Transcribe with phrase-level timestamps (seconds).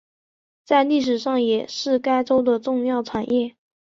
[0.65, 3.55] 在历史上也是该州的重要产业。